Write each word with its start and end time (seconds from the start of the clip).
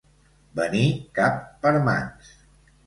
Venir 0.61 0.83
cap 1.21 1.39
per 1.67 1.77
mans. 1.91 2.37